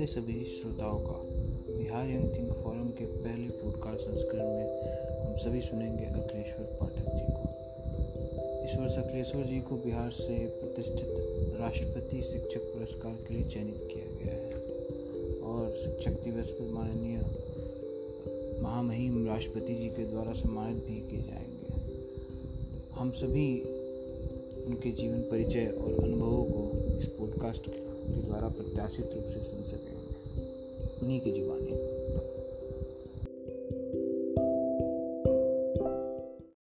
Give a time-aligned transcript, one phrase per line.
[0.00, 1.26] नमस्ते सभी श्रोताओं का
[1.78, 4.66] बिहार यंग थिंक फोरम के पहले पॉडकास्ट संस्करण में
[5.26, 7.48] हम सभी सुनेंगे अखिलेश्वर पाठक जी को।
[8.64, 11.06] इस वर्ष अखिलेश्वर जी को बिहार से प्रतिष्ठित
[11.60, 14.54] राष्ट्रपति शिक्षक पुरस्कार के लिए चयनित किया गया है
[15.40, 17.18] और शिक्षक दिवस पर माननीय
[18.62, 21.90] महामहिम राष्ट्रपति जी के द्वारा सम्मानित भी किए जाएँगे।
[22.92, 23.60] हम सभी
[24.66, 29.89] उनके जीवन परिचय और अनुभवों को इस पॉडकास्ट के द्वारा प्रत्याशित रूप से सुन सकेंगे
[31.02, 31.72] उन्हीं की जुबानी।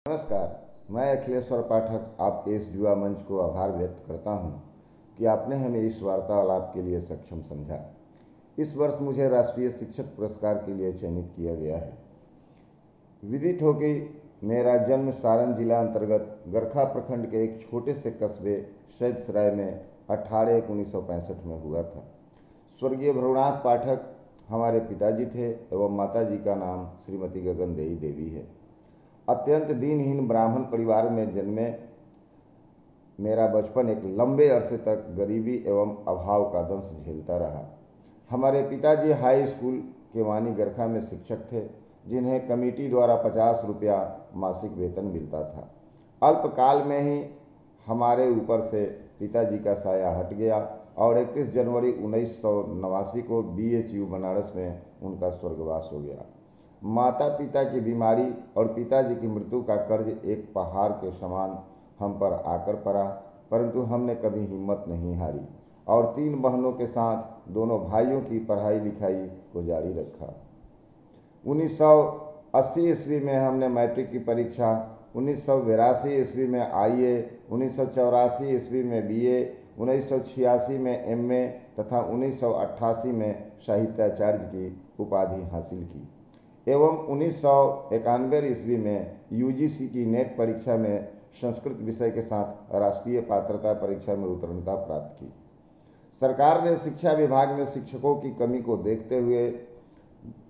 [0.09, 4.63] नमस्कार, मैं अखिलेश्वर पाठक आपके इस युवा मंच को आभार व्यक्त करता हूँ
[5.19, 7.95] कि आपने हमें इस वार्तालाप के लिए सक्षम समझा।
[8.59, 11.99] इस वर्ष मुझे राष्ट्रीय शिक्षक पुरस्कार के लिए चयनित किया गया है।
[13.25, 18.67] विदित हो कि मेरा जन्म सारण जिला अंतर्गत गरखा प्रखंड के एक छोटे से कस्बे
[18.99, 20.95] सैदसराय में अठारह एक उन्नीस
[21.45, 22.05] में हुआ था।
[22.81, 24.12] स्वर्गीय भरुणाथ पाठक
[24.53, 28.47] हमारे पिताजी थे एवं माता जी का नाम श्रीमती गगन देवी देवी है।
[29.29, 31.75] अत्यंत दीनहीन ब्राह्मण परिवार में जन्मे
[33.19, 37.63] मेरा बचपन एक लंबे अरसे तक गरीबी एवं अभाव का दंश झेलता रहा।
[38.31, 39.79] हमारे पिताजी हाई स्कूल
[40.13, 41.61] के वानी गरखा में शिक्षक थे,
[42.09, 43.97] जिन्हें कमेटी द्वारा पचास रुपया
[44.35, 45.69] मासिक वेतन मिलता था।
[46.23, 47.25] अल्पकाल में ही
[47.87, 48.85] हमारे ऊपर से
[49.19, 50.59] पिताजी का साया हट गया।
[50.97, 56.25] और 31 जनवरी उन्नीस सौ नवासी को बीएचयू बनारस में उनका स्वर्गवास हो गया।
[56.83, 58.27] माता पिता की बीमारी
[58.57, 61.59] और पिताजी की मृत्यु का कर्ज एक पहाड़ के समान
[62.01, 63.05] हम पर आकर पड़ा,
[63.51, 65.41] परंतु हमने कभी हिम्मत नहीं हारी
[65.87, 70.35] और तीन बहनों के साथ दोनों भाइयों की पढ़ाई लिखाई को जारी रखा।
[71.45, 71.81] उन्नीस
[72.55, 74.71] अस्सी ईस्वी में हमने मैट्रिक की परीक्षा,
[75.17, 75.59] उन्नीस सौ
[76.11, 79.41] ईस्वी में आई ए, उन्नीस सौ चौरासी ईस्वी में बी ए
[79.79, 81.47] उन्नीस सौ छियासी में एमए
[81.79, 86.09] तथा उन्नीस सौ अट्ठासी में साहित्याचार्य की उपाधि हासिल की।
[86.67, 92.75] एवं उन्नीस सौ इक्यानवे ईस्वी में यूजीसी की नेट परीक्षा में संस्कृत विषय के साथ
[92.75, 95.33] राष्ट्रीय पात्रता परीक्षा में उत्तीर्णता प्राप्त की।
[96.21, 99.49] सरकार ने शिक्षा विभाग में शिक्षकों की कमी को देखते हुए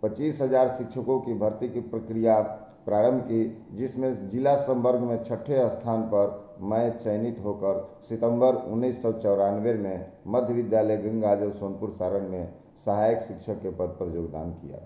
[0.02, 2.40] पच्चीस हज़ार शिक्षकों की भर्ती की प्रक्रिया
[2.86, 9.12] प्रारंभ की, जिसमें जिला संवर्ग में छठे स्थान पर मैं चयनित होकर सितंबर उन्नीस सौ
[9.12, 12.52] चौरानवे में मध्य विद्यालय गंगाजल सोनपुर सारण में
[12.84, 14.78] सहायक शिक्षक के पद पर योगदान किया।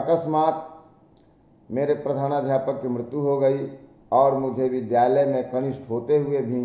[0.00, 0.72] अकस्मात
[1.70, 3.66] मेरे प्रधानाध्यापक की मृत्यु हो गई
[4.12, 6.62] और मुझे विद्यालय में कनिष्ठ होते हुए भी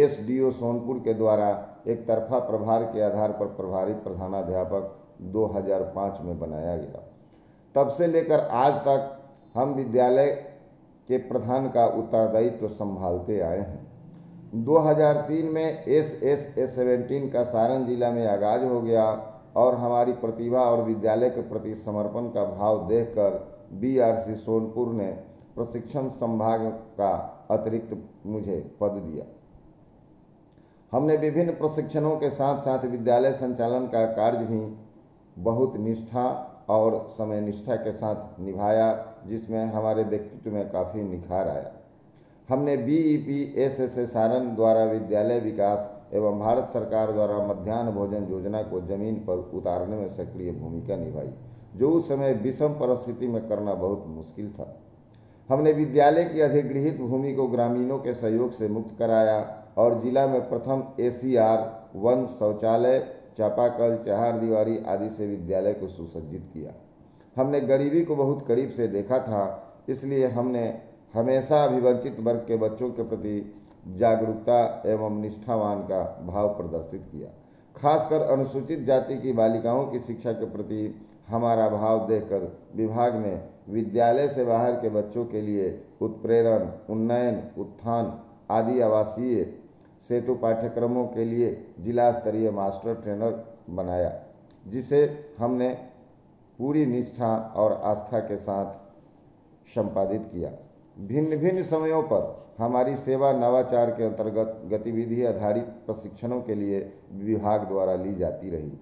[0.00, 1.48] एसडीओ सोनपुर के द्वारा
[1.86, 4.94] एक तरफा प्रभार के आधार पर प्रभारी प्रधानाध्यापक
[5.32, 7.02] 2005 में बनाया गया।
[7.74, 9.18] तब से लेकर आज तक
[9.54, 10.30] हम विद्यालय
[11.08, 13.92] के प्रधान का उत्तरदायित्व संभालते आए हैं।
[14.64, 19.04] 2003 में एस एस एस सेवेंटीन का सारण जिला में आगाज़ हो गया
[19.56, 23.38] और हमारी प्रतिभा और विद्यालय के प्रति समर्पण का भाव देखकर
[23.72, 25.10] बीआरसी सोनपुर ने
[25.54, 27.12] प्रशिक्षण संभाग का
[27.50, 27.96] अतिरिक्त
[28.26, 29.24] मुझे पद दिया।
[30.92, 34.76] हमने विभिन्न प्रशिक्षणों के साथ साथ विद्यालय संचालन का कार्य भी
[35.36, 36.26] बहुत निष्ठा
[36.68, 41.70] और समय निष्ठा के साथ निभाया। जिसमें हमारे व्यक्तित्व में काफ़ी निखार आया।
[42.48, 47.36] हमने B E P S S S Saran द्वारा विद्यालय विकास एवं भारत सरकार द्वारा
[47.46, 51.30] मध्यान्ह भोजन योजना को ज़मीन पर उतारने में सक्रिय भूमिका निभाई,
[51.76, 54.74] जो उस समय विषम परिस्थिति में करना बहुत मुश्किल था।
[55.48, 59.40] हमने विद्यालय की अधिगृहित भूमि को ग्रामीणों के सहयोग से मुक्त कराया
[59.78, 61.58] और जिला में प्रथम ए सी आर
[61.96, 62.98] वन शौचालय,
[63.38, 66.72] चापाकल, चहार दीवारी आदि से विद्यालय को सुसज्जित किया।
[67.36, 69.42] हमने गरीबी को बहुत करीब से देखा था,
[69.88, 70.66] इसलिए हमने
[71.14, 73.54] हमेशा अभिवंचित वर्ग के बच्चों के प्रति
[73.96, 77.28] जागरूकता एवं निष्ठावान का भाव प्रदर्शित किया।
[77.74, 80.94] खासकर अनुसूचित जाति की बालिकाओं की शिक्षा के प्रति
[81.28, 85.68] हमारा भाव देखकर विभाग ने विद्यालय से बाहर के बच्चों के लिए
[86.00, 88.12] उत्प्रेरण, उन्नयन, उत्थान
[88.50, 89.44] आदि आवासीय
[90.06, 94.12] सेतु पाठ्यक्रमों के लिए जिला स्तरीय मास्टर ट्रेनर बनाया,
[94.64, 95.04] जिसे
[95.38, 95.76] हमने
[96.58, 100.50] पूरी निष्ठा और आस्था के साथ संपादित किया।
[100.98, 106.80] भिन्न भिन्न समयों पर हमारी सेवा नवाचार के अंतर्गत गतिविधि आधारित प्रशिक्षणों के लिए
[107.14, 108.72] विभाग द्वारा ली जाती रही।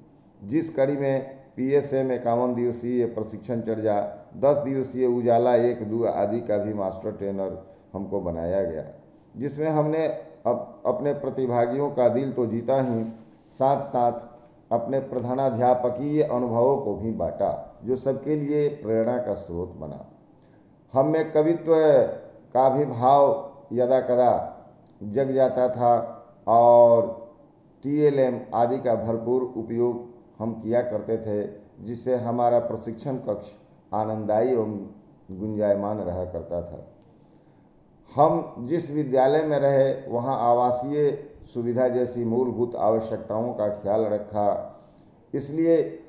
[0.42, 4.00] जिस कड़ी में पी एस एम इक्यावन दिवसीय प्रशिक्षण चर्चा,
[4.36, 7.62] दस दिवसीय उजाला, एक दो आदि का भी मास्टर ट्रेनर
[7.92, 8.84] हमको बनाया गया,
[9.34, 10.06] जिसमें हमने
[10.46, 13.02] अब अपने प्रतिभागियों का दिल तो जीता ही
[13.58, 14.12] साथ साथ
[14.70, 20.04] अपने प्रधानाध्यापकीय अनुभवों को भी बांटा, जो सबके लिए प्रेरणा का स्रोत बना।
[20.94, 21.74] हम में कवित्व
[22.54, 24.32] का भी भाव यदा कदा
[25.02, 25.92] जग जाता था
[26.48, 27.08] और
[27.84, 30.08] टीएलएम आदि का भरपूर उपयोग
[30.38, 31.42] हम किया करते थे,
[31.84, 33.52] जिससे हमारा प्रशिक्षण कक्ष
[33.94, 34.76] आनंददायी एवं
[35.30, 36.86] गुंजायमान रहा करता था।
[38.10, 41.10] हम जिस विद्यालय में रहे, वहाँ आवासीय
[41.44, 44.48] सुविधा जैसी मूलभूत आवश्यकताओं का ख्याल रखा।
[45.34, 46.02] इसलिए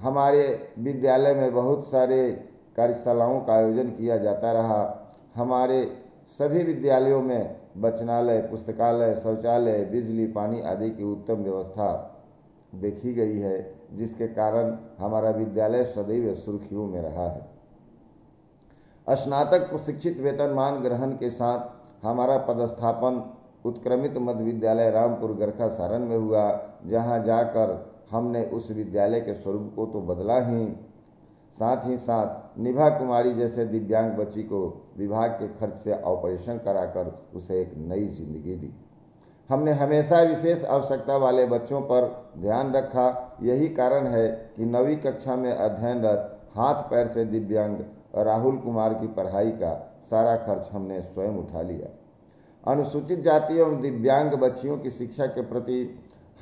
[0.00, 2.30] हमारे विद्यालय में बहुत सारे
[2.76, 5.98] कार्यशालाओं का आयोजन किया जाता रहा। हमारे
[6.38, 12.12] सभी विद्यालयों में बचनालय, पुस्तकालय, शौचालय, बिजली, पानी आदि की उत्तम व्यवस्था
[12.74, 17.56] देखी गई है, जिसके कारण हमारा विद्यालय सदैव सुर्खियों में रहा है।
[19.16, 23.35] स्नातक प्रशिक्षित वेतनमान ग्रहण के साथ हमारा पदस्थापन
[23.66, 26.50] उत्क्रमित मध्य विद्यालय रामपुर गरखा सारण में हुआ,
[26.86, 27.74] जहाँ जाकर
[28.10, 30.66] हमने उस विद्यालय के स्वरूप को तो बदला ही।
[31.56, 34.58] साथ ही साथ निभा कुमारी जैसे दिव्यांग बच्ची को
[34.98, 38.72] विभाग के खर्च से ऑपरेशन कराकर उसे एक नई ज़िंदगी दी।
[39.50, 42.08] हमने हमेशा विशेष आवश्यकता वाले बच्चों पर
[42.38, 47.78] ध्यान रखा। यही कारण है कि नवी कक्षा में अध्ययनरत हाथ पैर से दिव्यांग
[48.16, 49.74] राहुल कुमार की पढ़ाई का
[50.10, 51.88] सारा खर्च हमने स्वयं उठा लिया।
[52.68, 55.78] अनुसूचित जाति एवं दिव्यांग बच्चियों की शिक्षा के प्रति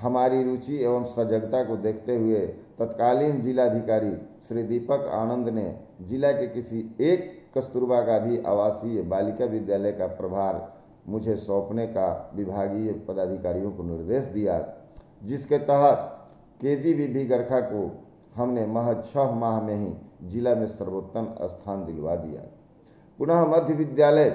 [0.03, 2.47] हमारी रुचि एवं सजगता को देखते हुए
[2.79, 4.15] तत्कालीन जिलाधिकारी
[4.49, 5.67] श्री दीपक आनंद ने
[6.03, 10.63] जिला के किसी एक कस्तूरबा गांधी आवासीय बालिका विद्यालय का प्रभार
[11.09, 14.59] मुझे सौंपने का विभागीय पदाधिकारियों को निर्देश दिया,
[15.25, 16.11] जिसके तहत
[16.61, 17.83] के जी बी गरखा को
[18.37, 22.43] हमने महज छह माह में ही जिला में सर्वोत्तम स्थान दिलवा दिया।
[23.19, 24.31] पुनः मध्य विद्यालय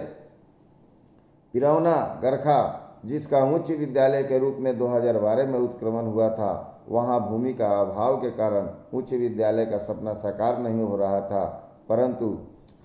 [1.53, 7.53] पिरौना गरखा, जिसका उच्च विद्यालय के रूप में 2012 में उत्क्रमण हुआ था, वहाँ भूमि
[7.53, 12.37] का अभाव के कारण उच्च विद्यालय का सपना साकार नहीं हो रहा था। परंतु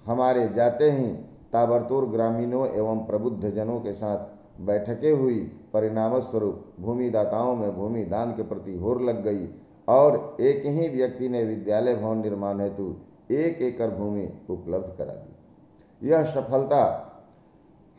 [0.06, 1.06] हमारे जाते ही
[1.52, 8.30] ताबड़तोड़ ग्रामीणों एवं प्रबुद्ध जनों के साथ बैठकें हुई। परिणाम स्वरूप भूमिदाताओं में भूमि दान
[8.30, 9.48] के प्रति होर लग गई
[9.88, 12.94] और एक ही व्यक्ति ने विद्यालय भवन निर्माण हेतु
[13.30, 17.03] एक एकड़ भूमि उपलब्ध करा दी। यह सफलता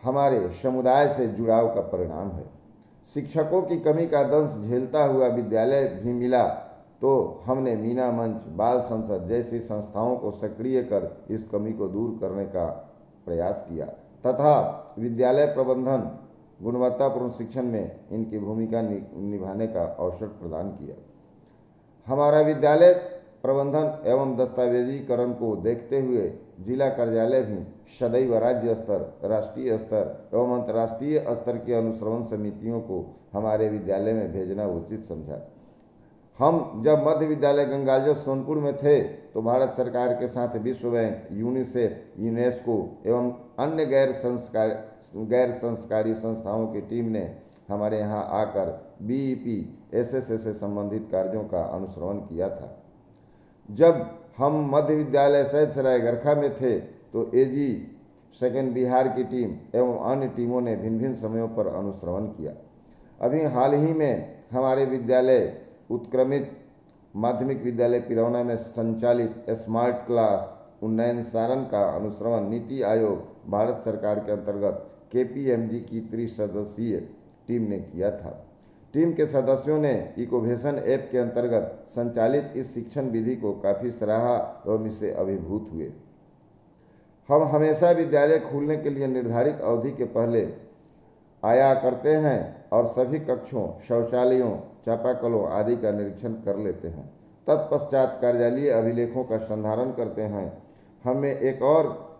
[0.05, 2.43] हमारे समुदाय से जुड़ाव का परिणाम है।
[3.13, 6.43] शिक्षकों की कमी का दंश झेलता हुआ विद्यालय भी मिला
[7.01, 12.17] तो हमने मीना मंच, बाल संसद जैसी संस्थाओं को सक्रिय कर इस कमी को दूर
[12.21, 12.65] करने का
[13.25, 13.85] प्रयास किया,
[14.23, 16.09] तथा विद्यालय प्रबंधन
[16.59, 20.95] गुणवत्तापूर्ण शिक्षण में इनकी भूमिका निभाने का अवसर प्रदान किया।
[22.07, 22.93] हमारा विद्यालय
[23.45, 26.21] प्रबंधन एवं दस्तावेजीकरण को देखते हुए
[26.59, 27.57] जिला कार्यालय भी
[27.99, 33.03] सदैव राज्य स्तर, राष्ट्रीय स्तर एवं अंतर्राष्ट्रीय स्तर की अनुश्रवण समितियों को
[33.33, 35.37] हमारे विद्यालय में भेजना उचित समझा।
[36.39, 38.99] हम जब मध्य विद्यालय गंगाजल सोनपुर में थे
[39.33, 44.69] तो भारत सरकार के साथ विश्व बैंक, यूनिसेफ, यूनेस्को एवं अन्य गैर संस्कार,
[45.15, 47.23] गैर संस्कारी संस्थाओं की टीम ने
[47.69, 49.57] हमारे यहाँ आकर बीईपी
[49.93, 52.71] एसएसए से संबंधित कार्यों का अनुश्रवण किया था।
[53.69, 54.05] जब
[54.37, 56.79] हम मध्य विद्यालय सैद सराय गरखा में थे
[57.13, 57.67] तो एजी
[58.39, 62.53] सेकेंड बिहार की टीम एवं अन्य टीमों ने भिन्न भिन्न समयों पर अनुश्रवण किया।
[63.21, 66.51] अभी हाल ही में हमारे विद्यालय उत्क्रमित
[67.13, 70.49] माध्यमिक विद्यालय पिरौना में संचालित स्मार्ट क्लास
[70.83, 75.23] उन्नयन सारण का अनुश्रवण नीति आयोग भारत सरकार के अंतर्गत के
[75.81, 76.99] की त्रिसदस्यीय
[77.47, 78.44] टीम ने किया था।
[78.95, 84.35] टीम के सदस्यों ने इकोवेशन ऐप के अंतर्गत संचालित इस शिक्षण विधि को काफ़ी सराहा
[84.67, 85.91] एवं इससे अभिभूत हुए।
[87.29, 90.53] हम हमेशा विद्यालय खुलने के लिए निर्धारित अवधि के पहले
[91.43, 97.05] आया करते हैं और सभी कक्षों, शौचालयों, चापाकलों आदि का निरीक्षण कर लेते हैं।
[97.47, 100.63] तत्पश्चात कार्यालय अभिलेखों का संधारण करते हैं।
[101.03, 102.17] हमें एक और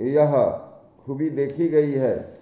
[0.00, 0.36] यह
[1.06, 2.39] खूबी देखी गई है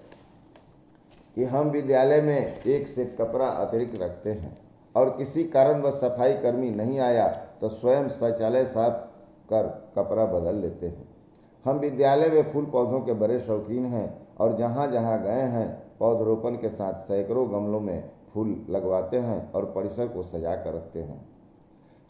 [1.38, 4.56] कि हम विद्यालय में एक से कपड़ा अतिरिक्त रखते हैं
[4.94, 7.26] और किसी कारण वह सफ़ाई कर्मी नहीं आया
[7.60, 8.94] तो स्वयं शौचालय साफ़
[9.50, 9.66] कर
[9.96, 11.08] कपड़ा बदल लेते हैं।
[11.64, 15.68] हम विद्यालय में फूल पौधों के बड़े शौकीन हैं और जहाँ जहाँ गए हैं
[15.98, 21.02] पौधरोपण के साथ सैकड़ों गमलों में फूल लगवाते हैं और परिसर को सजा कर रखते
[21.02, 21.24] हैं।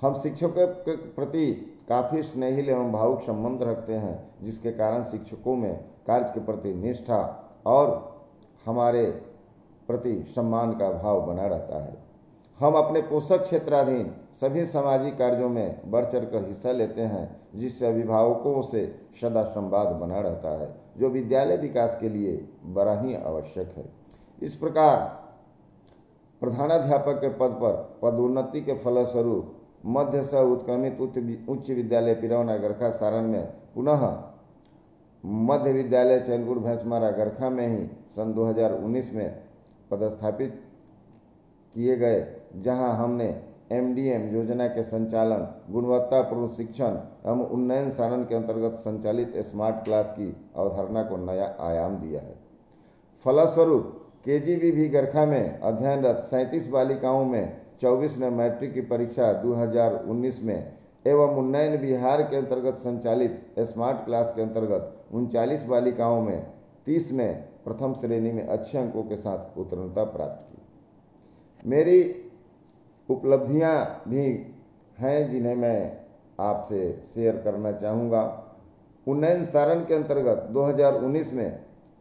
[0.03, 1.47] हम शिक्षकों के प्रति
[1.89, 5.75] काफ़ी स्नेहिल एवं भावुक संबंध रखते हैं, जिसके कारण शिक्षकों में
[6.07, 7.21] कार्य के प्रति निष्ठा
[7.67, 8.17] और
[8.69, 9.05] हमारे
[9.89, 11.97] प्रति सम्मान का भाव बना रहता है।
[12.59, 14.11] हम अपने पोषक क्षेत्राधीन
[14.41, 18.87] सभी सामाजिक कार्यों में बढ़ चढ़ कर हिस्सा लेते हैं, जिससे अभिभावकों से
[19.21, 23.85] सदा संवाद बना रहता है, जो विद्यालय विकास के लिए बड़ा ही आवश्यक है।
[24.43, 24.97] इस प्रकार
[26.43, 27.73] प्रधानाध्यापक के पद पर
[28.03, 29.55] पदोन्नति के फलस्वरूप
[29.87, 31.01] मध्य से उत्क्रमित
[31.49, 33.45] उच्च विद्यालय पिरौना गरखा सारण में
[33.75, 34.07] पुनः
[35.25, 39.43] मध्य विद्यालय चैनपुर भैंसमारा गरखा में ही सन 2019 में
[39.91, 40.61] पदस्थापित
[41.75, 43.27] किए गए, जहाँ हमने
[43.73, 46.97] एमडीएम योजना के संचालन, गुणवत्तापूर्ण शिक्षण
[47.27, 52.35] एवं उन्नयन सारण के अंतर्गत संचालित स्मार्ट क्लास की अवधारणा को नया आयाम दिया है।
[53.25, 53.93] फलस्वरूप
[54.29, 60.78] के भी गरखा में अध्ययनरत सैंतीस बालिकाओं में 24 ने मैट्रिक की परीक्षा 2019 में
[61.05, 66.47] एवं उन्नयन बिहार के अंतर्गत संचालित स्मार्ट क्लास के अंतर्गत उनचालीस बालिकाओं में
[66.87, 67.27] 30 ने
[67.65, 72.01] प्रथम श्रेणी में अच्छे अंकों के साथ उत्तीर्णता प्राप्त की। मेरी
[73.09, 74.25] उपलब्धियाँ भी
[74.99, 76.01] हैं जिन्हें मैं
[76.41, 76.81] आपसे
[77.15, 78.23] शेयर करना चाहूँगा।
[79.07, 81.51] उन्नयन सारण के अंतर्गत 2019 में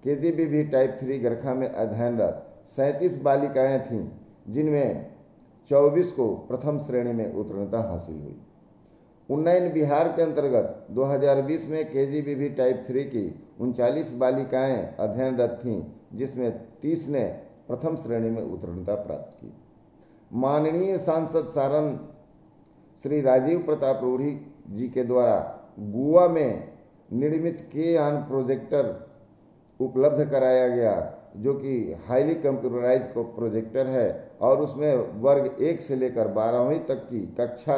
[0.03, 4.07] K G B V type three Garkha में अध्ययनरत सैंतीस बालिकाएँ थीं,
[4.49, 5.05] जिनमें
[5.69, 8.35] 24 को प्रथम श्रेणी में उत्तीर्णता हासिल हुई।
[9.29, 13.23] उन्नयन बिहार के अंतर्गत 2020 में के भी टाइप थ्री की
[13.59, 15.81] उनचालीस बालिकाएँ अध्ययनरत थीं,
[16.13, 17.23] जिसमें 30 ने
[17.67, 19.53] प्रथम श्रेणी में उत्तीर्णता प्राप्त की।
[20.31, 21.95] माननीय सांसद सारण
[23.03, 24.31] श्री राजीव प्रताप रूढ़ी
[24.69, 25.37] जी के द्वारा
[25.79, 26.71] गोवा में
[27.13, 28.95] निर्मित के आन प्रोजेक्टर
[29.79, 36.27] उपलब्ध कराया गया, जो कि हाईली कंप्यूटराइज प्रोजेक्टर है और उसमें वर्ग एक से लेकर
[36.33, 37.77] बारहवीं तक की कक्षा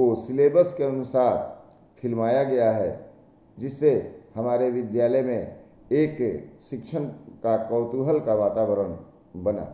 [0.00, 1.38] को सिलेबस के अनुसार
[1.98, 3.12] फिल्माया गया है,
[3.58, 3.90] जिससे
[4.34, 5.60] हमारे विद्यालय में
[5.92, 6.18] एक
[6.70, 7.04] शिक्षण
[7.42, 8.96] का कौतूहल का वातावरण
[9.36, 9.66] बना।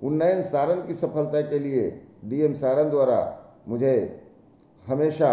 [0.00, 3.18] उन्नयन सारण की सफलता के लिए डीएम सारण द्वारा
[3.68, 3.94] मुझे
[4.88, 5.32] हमेशा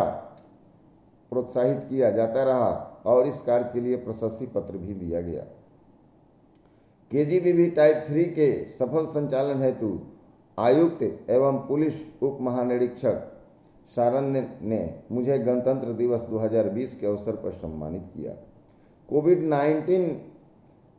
[1.31, 2.71] प्रोत्साहित किया जाता रहा
[3.05, 5.43] और इस कार्य के लिए प्रशस्ति पत्र भी दिया गया।
[7.11, 9.99] के टाइप थ्री के सफल संचालन हेतु
[10.57, 11.93] आयुक्त एवं पुलिस
[12.23, 13.31] उप महानिरीक्षक
[13.87, 14.25] सारण
[14.61, 18.33] ने, मुझे गणतंत्र दिवस 2020 के अवसर पर सम्मानित किया।
[19.09, 20.09] कोविड 19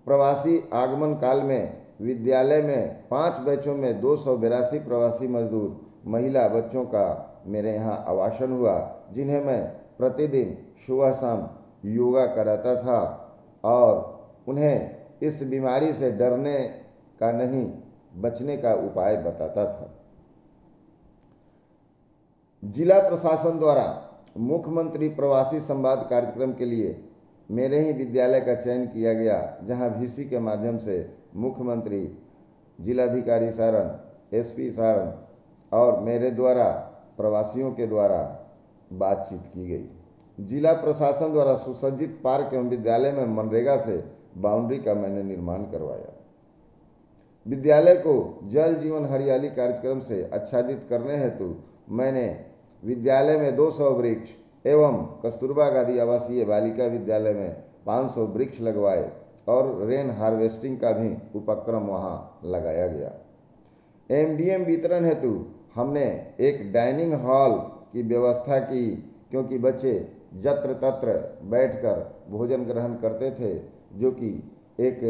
[0.07, 7.43] प्रवासी आगमन काल में विद्यालय में पाँच बैचों में दो प्रवासी मजदूर महिला बच्चों का
[7.47, 8.75] मेरे यहाँ आवासन हुआ
[9.13, 9.63] जिन्हें मैं
[9.99, 11.49] प्रतिदिन सुबह शाम
[11.89, 13.01] योगा कराता था
[13.65, 16.59] और उन्हें इस बीमारी से डरने
[17.21, 17.67] का नहीं
[18.17, 19.96] बचने का उपाय बताता था।
[22.63, 23.85] जिला प्रशासन द्वारा
[24.37, 27.09] मुख्यमंत्री प्रवासी संवाद कार्यक्रम के लिए
[27.51, 32.19] मेरे ही विद्यालय का चयन किया गया, जहाँ भीसी के माध्यम से मुख्यमंत्री,
[32.81, 33.91] जिलाधिकारी सारण
[34.37, 35.13] एसपी सारण
[35.73, 36.69] और मेरे द्वारा,
[37.17, 38.49] प्रवासियों के द्वारा
[38.93, 44.05] बातचीत की गई। जिला प्रशासन द्वारा सुसज्जित पार्क एवं विद्यालय में मनरेगा से
[44.37, 46.13] बाउंड्री का मैंने निर्माण करवाया।
[47.47, 51.55] विद्यालय को जल जीवन हरियाली कार्यक्रम से आच्छादित करने हेतु
[51.89, 52.27] मैंने
[52.83, 54.31] विद्यालय में 200 वृक्ष
[54.65, 59.11] एवं कस्तूरबा गांधी आवासीय बालिका विद्यालय में 500 वृक्ष लगवाए
[59.49, 63.13] और रेन हार्वेस्टिंग का भी उपक्रम वहाँ लगाया गया।
[64.11, 65.33] एमडीएम वितरण हेतु
[65.75, 66.05] हमने
[66.41, 67.53] एक डाइनिंग हॉल
[67.93, 68.91] की व्यवस्था की,
[69.31, 69.95] क्योंकि बच्चे
[70.35, 71.13] जत्र तत्र
[71.43, 73.55] बैठकर भोजन ग्रहण करते थे,
[73.99, 74.31] जो कि
[74.81, 75.01] एक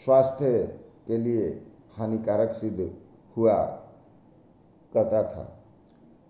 [0.00, 0.58] स्वास्थ्य
[1.06, 1.48] के लिए
[1.96, 2.90] हानिकारक सिद्ध
[3.36, 3.79] हुआ।
[4.92, 5.46] करता था।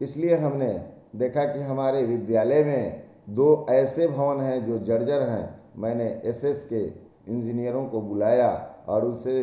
[0.00, 0.72] इसलिए हमने
[1.16, 6.84] देखा कि हमारे विद्यालय में दो ऐसे भवन हैं जो जर्जर हैं। मैंने एसएस के
[7.28, 8.50] इंजीनियरों को बुलाया
[8.88, 9.34] और उनसे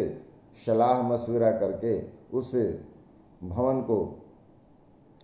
[0.66, 2.00] सलाह मशवरा करके
[2.38, 2.56] उस
[3.44, 3.98] भवन को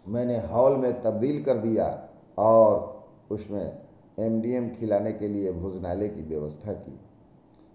[0.07, 1.87] मैंने हॉल में तब्दील कर दिया
[2.37, 3.77] और उसमें
[4.19, 6.99] एमडीएम खिलाने के लिए भोजनालय की व्यवस्था की,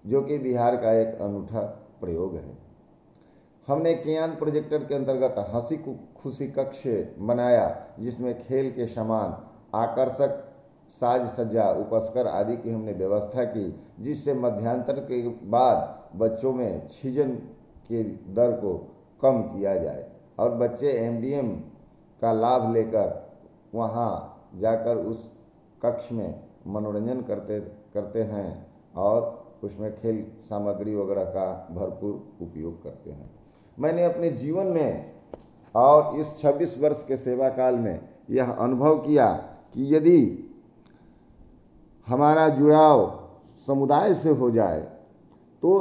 [0.04, 1.60] जो कि बिहार का एक अनूठा
[2.00, 2.56] प्रयोग है।
[3.68, 5.76] हमने कियान प्रोजेक्टर के अंतर्गत हँसी
[6.16, 6.82] खुशी कक्ष
[7.18, 9.36] बनाया, जिसमें खेल के समान
[9.74, 10.44] आकर्षक
[11.00, 17.34] साज सज्जा, उपस्कर आदि की हमने व्यवस्था की, जिससे मध्यांतर के बाद बच्चों में छीजन
[17.90, 18.02] के
[18.34, 18.74] दर को
[19.22, 21.50] कम किया जाए और बच्चे एमडीएम
[22.22, 23.36] का लाभ लेकर
[23.74, 25.30] वहाँ जाकर उस
[25.82, 27.60] कक्ष में मनोरंजन करते
[27.94, 33.37] करते हैं और उसमें खेल सामग्री वगैरह का भरपूर उपयोग करते हैं।
[33.78, 35.12] मैंने अपने जीवन में
[35.74, 39.32] और इस 26 वर्ष के सेवा काल में यह अनुभव किया
[39.74, 40.44] कि यदि
[42.06, 43.28] हमारा जुड़ाव
[43.66, 44.80] समुदाय से हो जाए
[45.62, 45.72] तो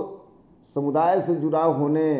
[0.76, 2.14] समुदाय से जुड़ाव होने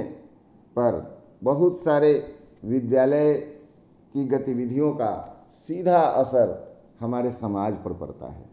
[0.76, 3.34] पर बहुत सारे विद्यालय
[4.14, 8.46] की गतिविधियों का सीधा असर हमारे समाज पर पड़ता है।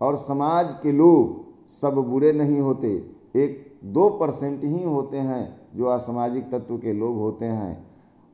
[0.00, 2.88] और समाज के लोग सब बुरे नहीं होते,
[3.36, 7.86] एक दो परसेंट ही होते हैं जो असामाजिक तत्व के लोग होते हैं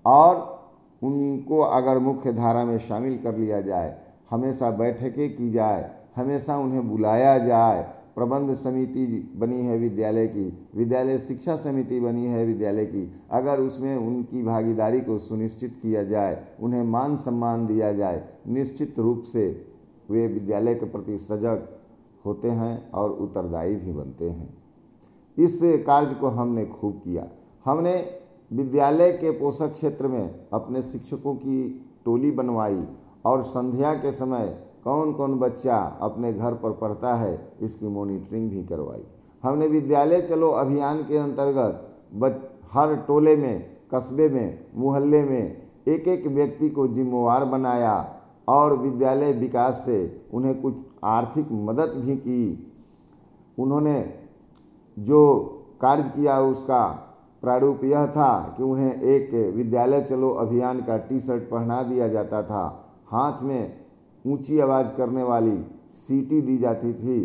[0.06, 0.62] और
[1.02, 3.96] उनको अगर मुख्य धारा में शामिल कर लिया जाए,
[4.30, 7.82] हमेशा बैठकें की जाए, हमेशा उन्हें बुलाया जाए।
[8.14, 13.96] प्रबंध समिति बनी है विद्यालय की, विद्यालय शिक्षा समिति बनी है विद्यालय की। अगर उसमें
[13.96, 19.66] उनकी भागीदारी को सुनिश्चित किया जाए, उन्हें मान सम्मान दिया जाए, निश्चित रूप से
[20.10, 21.68] वे विद्यालय के प्रति सजग
[22.26, 24.61] होते हैं और उत्तरदायी भी बनते हैं।
[25.36, 27.26] इस कार्य को हमने खूब किया।
[27.64, 27.94] हमने
[28.50, 31.62] विद्यालय के पोषक क्षेत्र में अपने शिक्षकों की
[32.04, 32.82] टोली बनवाई
[33.24, 34.46] और संध्या के समय
[34.84, 39.02] कौन कौन बच्चा अपने घर पर पढ़ता है, इसकी मॉनिटरिंग भी करवाई।
[39.42, 41.88] हमने विद्यालय चलो अभियान के अंतर्गत
[42.72, 47.94] हर टोले में, कस्बे में, मोहल्ले में एक एक व्यक्ति को जिम्मेवार बनाया
[48.48, 50.74] और विद्यालय विकास से उन्हें कुछ
[51.04, 52.74] आर्थिक मदद भी की।
[53.58, 54.00] उन्होंने
[54.96, 55.40] जो
[55.80, 56.84] कार्य किया उसका
[57.42, 62.42] प्रारूप यह था कि उन्हें एक विद्यालय चलो अभियान का टी शर्ट पहना दिया जाता
[62.42, 62.64] था।
[63.06, 63.72] हाथ में
[64.24, 65.56] ऊँची आवाज़ करने वाली
[65.90, 67.18] सीटी दी जाती थी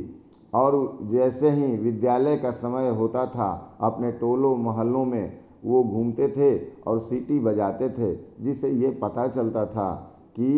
[0.53, 6.57] और जैसे ही विद्यालय का समय होता था, अपने टोलों मोहल्लों में वो घूमते थे
[6.87, 9.93] और सीटी बजाते थे जिससे ये पता चलता था
[10.35, 10.49] कि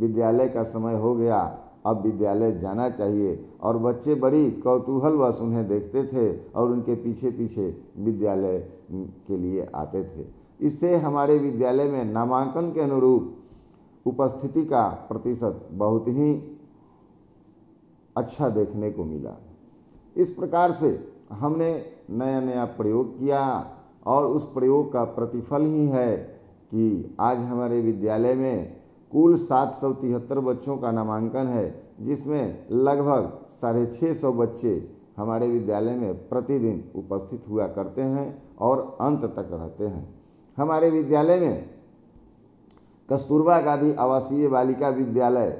[0.00, 1.40] विद्यालय का समय हो गया।
[1.86, 7.66] अब विद्यालय जाना चाहिए। और बच्चे बड़ी कौतूहलवश उन्हें देखते थे और उनके पीछे पीछे
[7.98, 8.58] विद्यालय
[8.92, 10.26] के लिए आते थे।
[10.60, 16.32] इससे हमारे विद्यालय में नामांकन के अनुरूप उपस्थिति का प्रतिशत बहुत ही
[18.16, 19.36] अच्छा देखने को मिला।
[20.16, 20.88] इस प्रकार से
[21.32, 21.70] हमने
[22.10, 23.42] नया नया प्रयोग किया
[24.06, 26.16] और उस प्रयोग का प्रतिफल ही है
[26.70, 28.76] कि आज हमारे विद्यालय में
[29.12, 34.72] कुल सात सौ तिहत्तर बच्चों का नामांकन है, जिसमें लगभग साढ़े छः सौ बच्चे
[35.16, 38.26] हमारे विद्यालय में प्रतिदिन उपस्थित हुआ करते हैं
[38.58, 40.08] और अंत तक रहते हैं।
[40.56, 41.70] हमारे विद्यालय में
[43.08, 45.50] कस्तूरबा गांधी आवासीय बालिका विद्यालय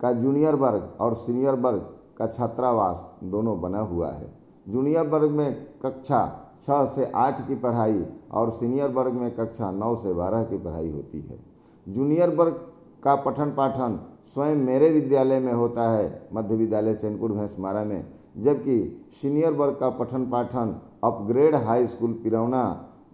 [0.00, 1.80] का जूनियर वर्ग और सीनियर वर्ग
[2.18, 4.32] का छात्रावास दोनों बना हुआ है।
[4.68, 6.26] जूनियर वर्ग में कक्षा
[6.62, 10.90] छः से आठ की पढ़ाई और सीनियर वर्ग में कक्षा नौ से बारह की पढ़ाई
[10.90, 11.38] होती है।
[11.86, 12.60] जूनियर वर्ग
[13.04, 13.98] का पठन पाठन
[14.34, 18.04] स्वयं मेरे विद्यालय में होता है, मध्य विद्यालय चैनपुर भैंसमारा में,
[18.38, 22.64] जबकि सीनियर वर्ग का पठन पाठन upgrade high school Pirauna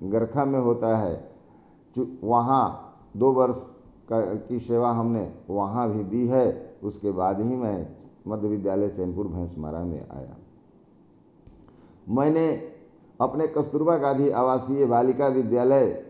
[0.02, 1.30] Garkha में होता है।
[2.24, 2.64] वहाँ
[3.16, 3.60] दो वर्ष
[4.08, 7.96] का, की सेवा हमने वहाँ भी दी है, उसके बाद ही मैं
[8.28, 10.36] मध्य विद्यालय चैनपुर भैंसमारा में आया।
[12.08, 12.48] मैंने
[13.20, 16.02] अपने कस्तूरबा गांधी आवासीय बालिका विद्यालय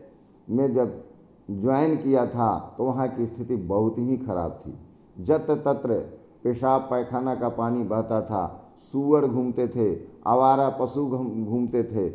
[0.51, 1.03] में जब
[1.51, 4.75] ज्वाइन किया था तो वहाँ की स्थिति बहुत ही खराब थी।
[5.25, 5.95] जत्र तत्र
[6.45, 9.95] पेशाब पैखाना का पानी बहता था, सुअर घूमते थे,
[10.27, 12.09] आवारा पशु घूमते थे।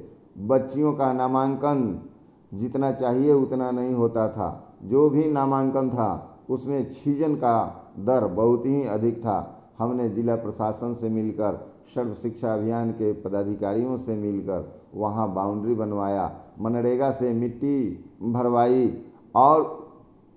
[0.47, 2.09] बच्चियों का नामांकन
[2.53, 8.65] जितना चाहिए उतना नहीं होता था। जो भी नामांकन था, उसमें छीजन का दर बहुत
[8.65, 14.81] ही अधिक था। हमने जिला प्रशासन से मिलकर, सर्व शिक्षा अभियान के पदाधिकारियों से मिलकर,
[14.95, 18.87] वहाँ बाउंड्री बनवाया। मनरेगा से मिट्टी भरवाई
[19.35, 19.63] और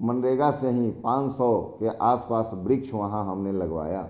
[0.00, 4.08] मनरेगा से ही 500 के आसपास वृक्ष वहाँ हमने लगवाया,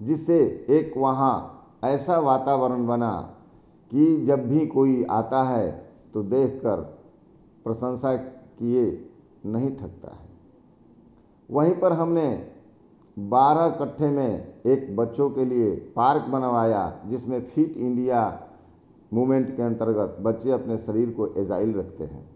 [0.00, 0.38] जिससे
[0.70, 1.34] एक वहाँ
[1.84, 3.12] ऐसा वातावरण बना
[3.90, 5.70] कि जब भी कोई आता है
[6.14, 6.80] तो देखकर
[7.64, 8.84] प्रशंसा किए
[9.46, 10.28] नहीं थकता है।
[11.48, 12.28] वहीं पर हमने
[13.16, 18.48] बारह कट्ठे में एक बच्चों के लिए पार्क बनवाया, जिसमें फिट इंडिया
[19.12, 22.27] मूवमेंट के अंतर्गत बच्चे अपने शरीर को एजाइल रखते हैं।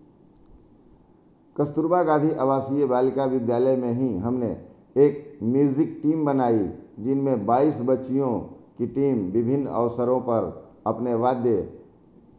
[1.57, 4.51] कस्तूरबा गांधी आवासीय बालिका विद्यालय में ही हमने
[4.97, 8.39] एक म्यूज़िक टीम बनाई, जिनमें 22 बच्चियों
[8.79, 11.69] की टीम विभिन्न अवसरों पर अपने वाद्य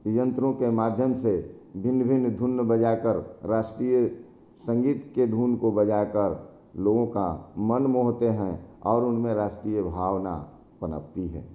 [0.08, 1.38] यंत्रों के माध्यम से
[1.78, 4.08] भिन्न भिन्न धुन बजाकर, राष्ट्रीय
[4.58, 10.36] संगीत के धुन को बजाकर लोगों का मन मोहते हैं और उनमें राष्ट्रीय भावना
[10.82, 11.47] पनपती है।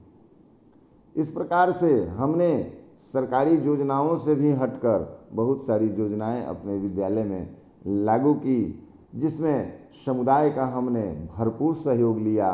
[1.16, 2.50] इस प्रकार से हमने
[3.12, 10.50] सरकारी योजनाओं से भी हटकर बहुत सारी योजनाएँ अपने विद्यालय में लागू की, जिसमें समुदाय
[10.50, 11.02] का हमने
[11.36, 12.50] भरपूर सहयोग लिया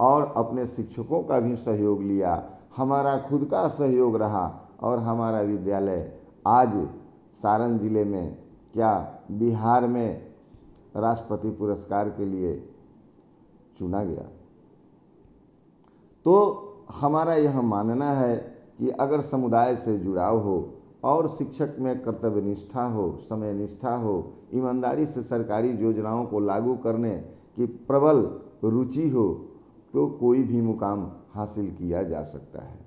[0.00, 2.42] और अपने शिक्षकों का भी सहयोग लिया।
[2.76, 4.46] हमारा खुद का सहयोग रहा
[4.80, 6.12] और हमारा विद्यालय
[6.46, 6.88] आज
[7.34, 8.36] सारण ज़िले में,
[8.74, 10.26] क्या बिहार में
[10.96, 12.54] राष्ट्रपति पुरस्कार के लिए
[13.78, 14.28] चुना गया।
[16.24, 16.62] तो
[17.00, 18.36] हमारा यह मानना है
[18.78, 20.75] कि अगर समुदाय से जुड़ाव हो
[21.06, 26.74] और शिक्षक में कर्तव्य निष्ठा हो, समय निष्ठा हो, ईमानदारी से सरकारी योजनाओं को लागू
[26.76, 27.14] करने
[27.56, 28.26] की प्रबल
[28.64, 29.28] रुचि हो
[29.94, 32.78] तो कोई भी मुकाम हासिल किया जा सकता है।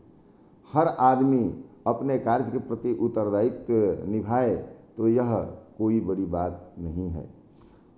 [0.69, 1.45] हर आदमी
[1.87, 4.55] अपने कार्य के प्रति उत्तरदायित्व निभाए
[4.97, 5.33] तो यह
[5.77, 7.27] कोई बड़ी बात नहीं है।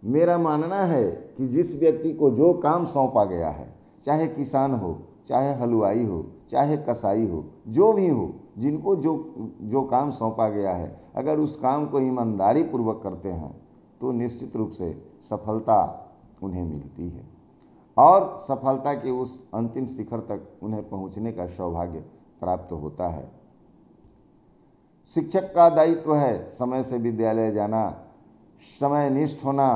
[0.04, 1.04] मेरा मानना है
[1.38, 3.74] कि जिस व्यक्ति को जो काम सौंपा गया है,
[4.06, 9.14] चाहे किसान हो, चाहे हलवाई हो, चाहे कसाई हो, जो भी हो जिनको जो
[9.62, 13.54] जो काम सौंपा गया है, अगर उस काम को ईमानदारी पूर्वक करते हैं
[14.02, 14.92] तो निश्चित रूप से
[15.30, 16.08] सफलता
[16.44, 17.30] उन्हें मिलती है।
[17.98, 22.00] और सफलता के उस अंतिम शिखर तक उन्हें पहुँचने का सौभाग्य
[22.40, 23.30] प्राप्त होता है।
[25.12, 27.90] शिक्षक का दायित्व तो है समय से विद्यालय जाना
[28.80, 29.68] समय निष्ठ होना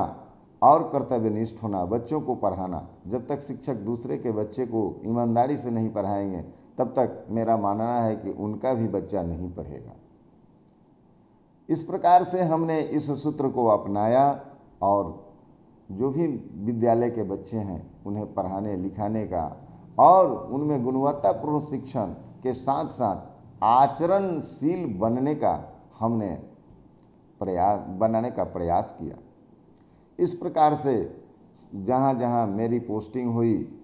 [0.62, 5.70] और कर्तव्यनिष्ठ होना, बच्चों को पढ़ाना। जब तक शिक्षक दूसरे के बच्चे को ईमानदारी से
[5.70, 6.44] नहीं पढ़ाएँगे
[6.78, 9.94] तब तक मेरा मानना है कि उनका भी बच्चा नहीं पढ़ेगा।
[11.68, 14.40] इस प्रकार से हमने इस सूत्र को अपनाया
[14.82, 15.26] और
[15.90, 16.26] जो भी
[16.66, 19.56] विद्यालय के बच्चे हैं, उन्हें पढ़ाने, लिखाने का
[19.98, 22.06] और उनमें गुणवत्तापूर्ण शिक्षण
[22.42, 26.30] के साथ साथ आचरणशील बनने का हमने
[27.40, 29.16] प्रयास बनाने का प्रयास किया।
[30.18, 31.22] इस प्रकार से
[31.74, 33.75] जहाँ जहाँ मेरी पोस्टिंग हुई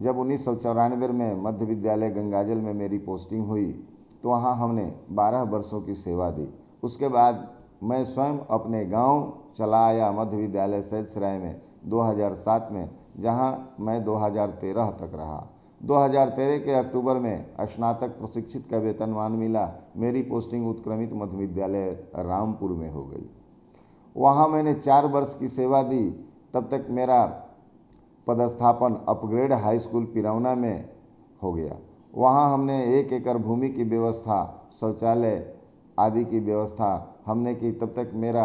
[0.00, 3.66] जब उन्नीस सौ चौरानवे में मध्य विद्यालय गंगाजल में मेरी पोस्टिंग हुई
[4.22, 6.48] तो वहाँ हमने 12 वर्षों की सेवा दी।
[6.82, 7.48] उसके बाद
[7.82, 12.88] मैं स्वयं अपने गाँव चला आया मध्य विद्यालय सैद सराय में 2007 में,
[13.20, 15.46] जहाँ मैं 2013 तक रहा।
[15.80, 22.70] 2013 के अक्टूबर में स्नातक प्रशिक्षित का वेतनमान मिला, मेरी पोस्टिंग उत्क्रमित मध्य विद्यालय रामपुर
[22.70, 23.28] में हो गई।
[24.16, 26.08] वहाँ मैंने चार वर्ष की सेवा दी,
[26.54, 27.24] तब तक मेरा
[28.28, 30.88] पदस्थापन अपग्रेड हाई स्कूल पिरौना में
[31.42, 31.76] हो गया।
[32.14, 35.54] वहाँ हमने एक एकड़ भूमि की व्यवस्था, शौचालय
[35.98, 36.90] आदि की व्यवस्था
[37.26, 38.44] हमने की। तब तक मेरा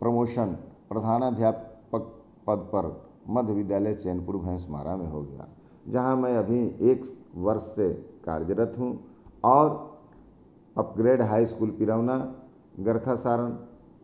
[0.00, 0.56] प्रमोशन
[0.88, 2.12] प्रधानाध्यापक
[2.46, 2.90] पद पर
[3.30, 5.46] मध्य विद्यालय चैनपुर भैंसमारा में हो गया,
[5.86, 7.04] जहाँ मैं अभी एक
[7.36, 7.88] वर्ष से
[8.24, 8.98] कार्यरत हूँ।
[9.44, 9.70] और
[10.76, 12.16] upgrade high school Pirauna
[12.80, 13.50] Garkha Saran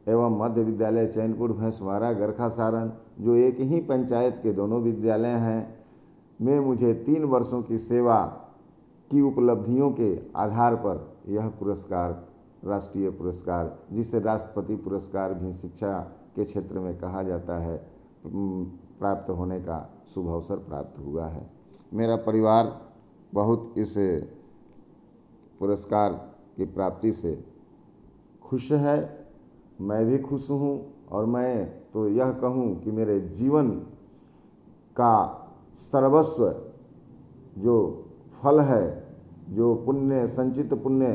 [0.06, 5.84] एवं मध्य विद्यालय चैनपुर भैंसवारा गरखा सारण, जो एक ही पंचायत के दोनों विद्यालय हैं,
[6.40, 8.24] में मुझे तीन वर्षों की सेवा
[9.10, 12.28] की उपलब्धियों के आधार पर यह पुरस्कार,
[12.64, 15.98] राष्ट्रीय पुरस्कार, जिसे राष्ट्रपति पुरस्कार भी शिक्षा
[16.36, 17.76] के क्षेत्र में कहा जाता है
[18.26, 21.50] प्राप्त होने का शुभ अवसर प्राप्त हुआ है।
[21.94, 22.80] मेरा परिवार
[23.34, 23.94] बहुत इस
[25.60, 26.12] पुरस्कार
[26.56, 27.44] की प्राप्ति से
[28.42, 29.21] खुश है।
[29.82, 30.74] मैं भी खुश हूँ
[31.12, 33.70] और मैं तो यह कहूँ कि मेरे जीवन
[34.96, 35.14] का
[35.92, 36.44] सर्वस्व
[37.58, 37.76] जो
[38.32, 38.84] फल है,
[39.48, 41.12] जो पुण्य, संचित पुण्य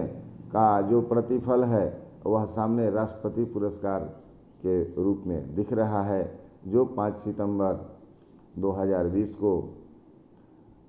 [0.52, 1.86] का जो प्रतिफल है,
[2.26, 4.00] वह सामने राष्ट्रपति पुरस्कार
[4.66, 7.96] के रूप में दिख रहा है, जो 5 सितंबर
[8.60, 9.54] 2020 को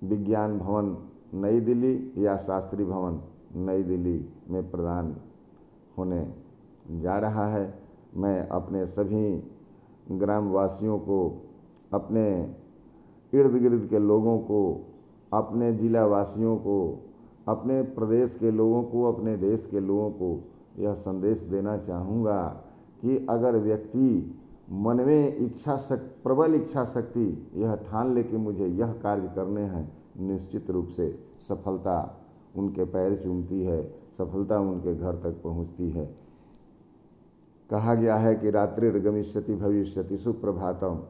[0.04, 0.96] विज्ञान भवन,
[1.34, 3.20] नई दिल्ली या शास्त्री भवन,
[3.56, 5.16] नई दिल्ली में प्रदान
[5.98, 6.47] होने
[6.90, 7.82] जा रहा है।
[8.16, 9.42] मैं अपने सभी
[10.10, 11.42] ग्रामवासियों को,
[11.92, 12.54] अपने
[13.32, 14.86] इर्द गिर्द के लोगों को,
[15.32, 17.04] अपने जिला वासियों को,
[17.48, 20.48] अपने प्रदेश के लोगों को, अपने देश के लोगों को
[20.78, 22.42] यह संदेश देना चाहूँगा
[23.00, 24.34] कि अगर व्यक्ति
[24.72, 29.62] मन में इच्छा शक्ति प्रबल इच्छा शक्ति यह ठान ले कि मुझे यह कार्य करने
[29.62, 32.24] हैं, निश्चित रूप से सफलता
[32.56, 36.27] उनके पैर चूमती है, सफलता उनके घर तक पहुँचती है।
[37.70, 41.02] कहा गया है कि रात्रि गमिष्यति भविष्यति, सुप्रभातम।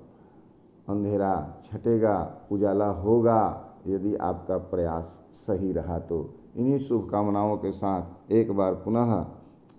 [0.88, 8.52] अंधेरा छटेगा, उजाला होगा, यदि आपका प्रयास सही रहा तो। इन्हीं शुभकामनाओं के साथ एक
[8.52, 9.26] बार पुनः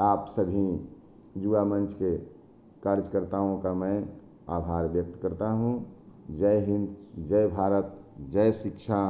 [0.01, 0.89] आप सभी
[1.37, 2.17] युवा मंच के
[2.83, 4.09] कार्यकर्ताओं का मैं
[4.49, 5.85] आभार व्यक्त करता हूँ।
[6.31, 9.01] जय हिंद, जय भारत, जय शिक्षा,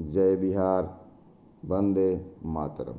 [0.00, 1.00] जय बिहार,
[1.64, 2.98] वंदे मातरम।